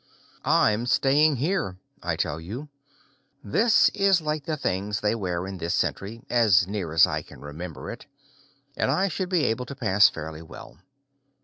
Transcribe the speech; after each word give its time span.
"I'm 0.43 0.87
staying 0.87 1.35
here," 1.35 1.77
I 2.01 2.15
tell 2.15 2.39
you. 2.41 2.69
"This 3.43 3.89
is 3.89 4.19
like 4.19 4.45
the 4.45 4.57
things 4.57 4.99
they 5.01 5.13
wear 5.13 5.45
in 5.45 5.59
this 5.59 5.75
century, 5.75 6.23
as 6.27 6.65
near 6.65 6.91
as 6.91 7.05
I 7.05 7.21
can 7.21 7.39
remember 7.39 7.91
it, 7.91 8.07
and 8.75 8.89
I 8.89 9.09
should 9.09 9.29
be 9.29 9.43
able 9.45 9.67
to 9.67 9.75
pass 9.75 10.09
fairly 10.09 10.41
well. 10.41 10.79